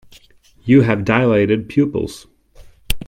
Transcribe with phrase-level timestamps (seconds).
[0.65, 2.25] You have dilated pupils.